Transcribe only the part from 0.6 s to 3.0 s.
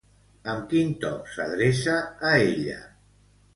quin to s'adreça a ella?